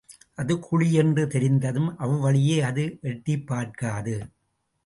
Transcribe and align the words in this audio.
அது 0.35 0.53
குழி 0.59 0.93
என்று 0.93 1.23
தெரிந்ததும் 1.27 1.97
அவ்வழியே 1.97 2.57
அது 2.61 2.85
எட்டிப்பார்க்காது. 3.03 4.15